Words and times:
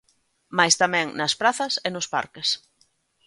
Mais 0.57 0.73
tamén 0.81 1.07
nas 1.19 1.33
prazas 1.41 1.73
e 1.87 1.89
nos 1.91 2.07
parques. 2.13 2.49